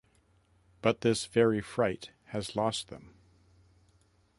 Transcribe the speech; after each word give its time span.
But 0.81 1.01
this 1.01 1.27
very 1.27 1.61
fright 1.61 2.09
has 2.29 2.55
lost 2.55 2.87
them. 2.87 3.13